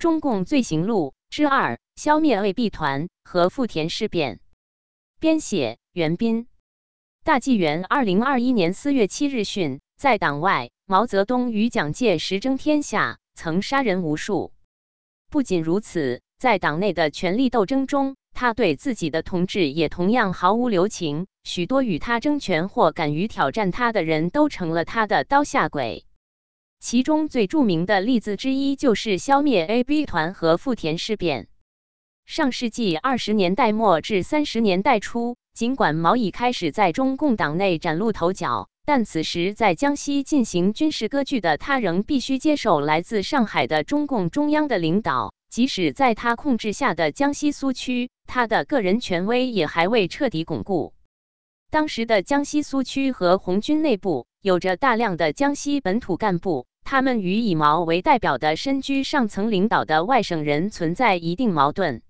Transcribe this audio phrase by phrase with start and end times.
[0.00, 4.40] 中共罪行录之二：消灭 AB 团和富田事变。
[5.20, 6.46] 编写：袁斌。
[7.22, 14.54] 大纪元二零二一年四月七日讯，在党外，毛泽东与蒋介石争天下，曾杀人无数。
[15.28, 21.26] 不仅如此，在党内的权力斗争中，他对自己的同志也同样毫无留情。
[21.44, 26.06] 许多与他争权或敢于挑战他的人都成了他的刀下鬼。
[26.80, 31.46] 其中最著名的例子之一就是消灭 AB 团和富田事变。
[32.24, 45.34] 上世纪二十年代末至三十年代初，尽管毛已开始在中共党内崭露头角，但此时在江西进行军事割据的他，仍必须接受来自上海的中共中央的领导。
[45.50, 50.94] 即使在他控制下的江西苏区，他的个人权威也还未彻底巩固。
[51.70, 56.66] 当时的江西苏区和红军内部有着大量的江西本土干部。
[56.90, 62.02] 他们与以毛为代表的身居上层领导的外省人存在一定矛盾。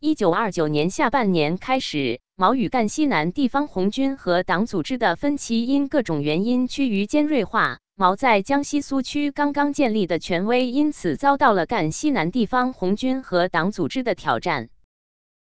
[0.00, 7.78] 一九二九年下半年开始，毛与赣西南地方红军和党组织的分歧因各种原因趋于尖锐化。
[7.94, 14.70] 毛在江西苏区刚刚建立的权威因此遭到了赣西南地方红军和党组织的挑战。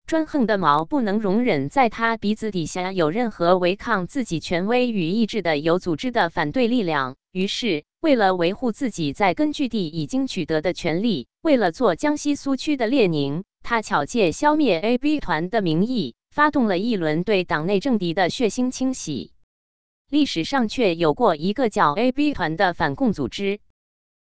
[0.07, 7.85] 专横的毛不能容忍在他鼻子底下有任何违抗自己权威与意志的有组织的反对力量，于是。
[7.99, 19.31] 为了维护自己在根据地已经取得的权利，为了做江西苏区的列宁，他巧借消灭 AB 团的名义，发动了一轮对党内政敌的血腥清洗。
[20.09, 23.59] 历史上却有过一个叫 AB 团的反共组织，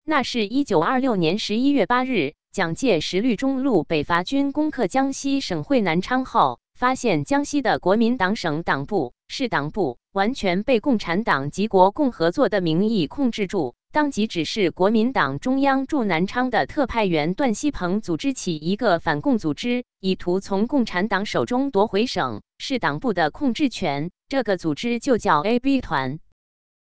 [0.05, 6.61] 那是一九二六年十一月八日，蒋介石率中路北伐军攻克江西省会南昌后。
[6.77, 24.11] 发现江西的国民党省党部、市党部完全被共产党及国共合作的名义控制住，当即指示国民党中央驻南昌的特派员段锡朋组织起一个反共组织，以图从共产党手中夺回省市党部的控制权。
[24.29, 26.19] 这个组织就叫 AB 团。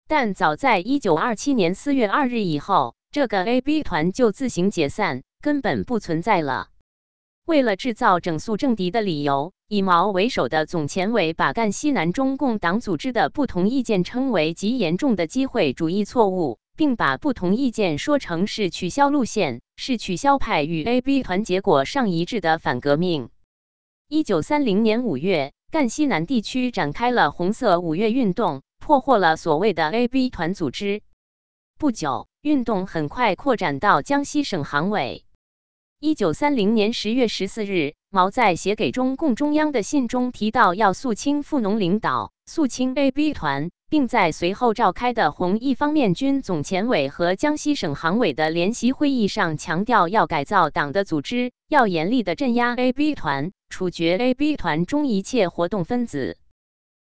[0.06, 6.68] 但早在一九二七年四月二日以后，这个 AB 团就自行解散，根本不存在了。
[7.48, 9.54] 为了制造整肃政敌的理由。
[9.68, 23.30] 以毛为首的总前委把赣西南中共党组织的不同意见称为极严重的机会主义错误，并把不同意见说成是取消路线，是取消派与 AB 团结果上一致的反革命。
[24.08, 31.00] 一九三零年五月，赣西南地区展开了红色五月运动，破获了所谓的 AB 团组织。
[31.78, 35.24] 不久，运动很快扩展到江西省行委。
[36.00, 56.36] 一九三零年十月十四日，毛在写给中共中央的信中提到要肃清富农领导、肃清 AB 团，并在随后召开的红一方面军总前委和江西省行委的联席会议上强调，要改造党的组织，要严厉的镇压 AB 团，处决 AB 团中一切活动分子。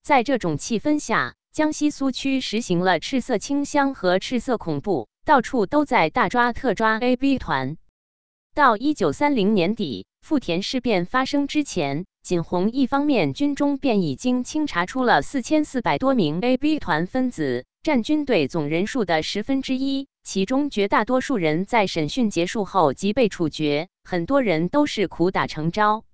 [0.03, 7.77] 在这种气氛下，江西苏区实行了赤色清乡和赤色恐怖，到处都在大抓特抓 AB 团。
[8.55, 20.07] 到一九三零年底，富田事变发生之前，锦红一方面军中便已经清查出了四千四百多名 AB 团分子，占军队总人数的十分之一。
[20.23, 26.05] 其中绝大多数人在审讯结束后即被处决，很多人都是苦打成招。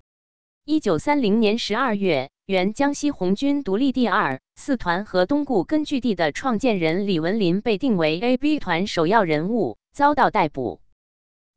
[0.65, 10.80] 一九三零年十二月，原江西红军独立第二、四团和东固根据地的创建人李文林被定为 AB 团首要人物，遭到逮捕。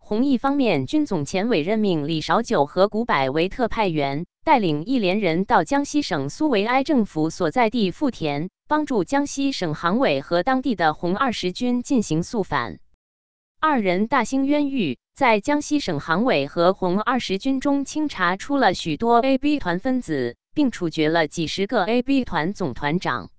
[0.06, 12.80] 红一方面军总前委任命李少九和古柏为特派员，带领一连人到江西省苏维埃政府所在地富田，帮助江西省行委和当地的红二十军进行肃反。
[13.58, 23.30] 二人大兴冤狱，在江西省行委和红二十军中清查出了许多 AB 团分子，并处决了几十个 AB 团总团长。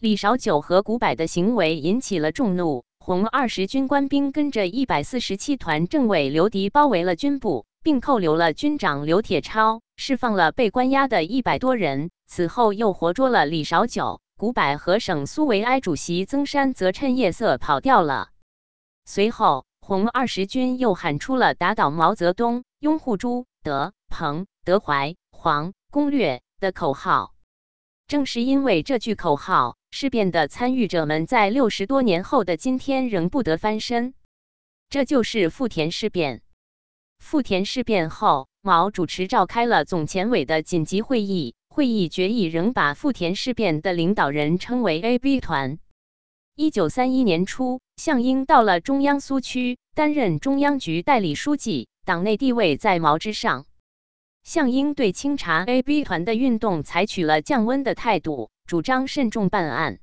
[0.00, 2.84] 李少九和古柏的行为引起了众怒。
[3.06, 12.10] 红二十军官兵跟着一百四十七团政委刘迪包围了军部，并扣留了军长刘铁超，释放了被关押的一百多人。
[12.26, 18.30] 此后又活捉了李少九、古柏和省苏维埃主席曾山，则趁夜色跑掉了。
[19.04, 27.34] 随后，红二十军又喊出了“打倒毛泽东，拥护朱、德、彭、德怀、黄攻略”的口号。
[28.08, 29.76] 正是因为这句口号。
[29.96, 34.12] 事变的参与者们在六十多年后的今天仍不得翻身，
[34.90, 36.42] 这就是富田事变。
[37.20, 45.78] 富田事变后，毛主持召开了总前委的紧急会议，会议决议仍把富田事变的领导人称为 AB 团。
[46.56, 53.66] 一九三一年初，项英到了中央苏区，担任中央局代理书记，党内地位在毛之上。
[54.44, 60.00] 项英对清查 AB 团的运动采取了降温的态度，主张慎重办案。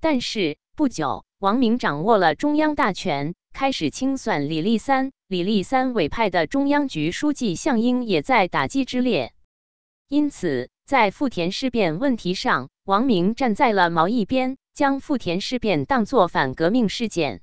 [0.00, 5.10] 但是不久，王明掌握了中央大权，开始清算李立三。
[5.26, 9.32] 李立三委派的中央局书记项英也在打击之列。
[10.08, 17.40] 因此，在富田事变问题上，王明站在了毛一边，将富田事变当作反革命事件。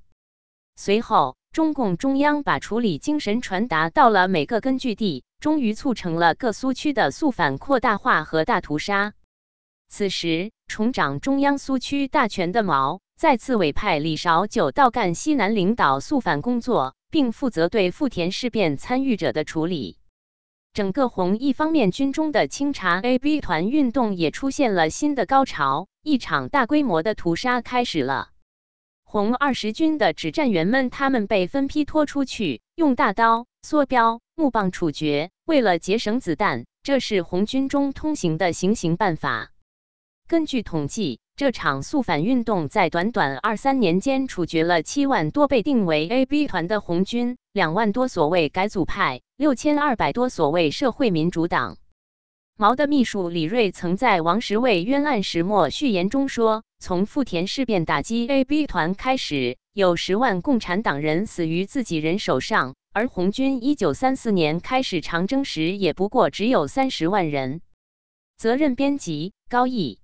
[0.77, 5.25] 随后，中共中央把处理精神传达到了每个根据地。
[5.43, 9.13] 终于促成了各苏区的肃反扩大化和大屠杀。
[9.89, 19.97] 此时，重掌中央苏区大权的毛再次委派李绍九到赣西南领导肃反工作，并负责对富田事变参与者的处理。
[20.71, 28.29] 整个红一方面军中的清查 AB 团运动也出现了新的高潮，一场大规模的屠杀开始了。
[29.03, 35.31] 红二十军的指战员们，他们被分批拖出去，用大刀、梭镖、木棒处决。
[35.45, 39.51] 为了节省子弹，这是红军中通行的行刑办法。
[40.25, 51.77] 根据统计，这场肃反运动在短短二三年间处决了七万多被定为 AB 团的红军，两万多所谓改组派，六千二百多所谓社会民主党。
[52.55, 67.61] 毛的秘书李瑞曾在王石卫冤案始末序言中说：“从富田事变打击 AB 团开始，有十万共产党人死于自己人手上。”而红军一九三四年开始长征时，也不过只有三十万人。
[68.37, 70.02] 责任编辑：高毅。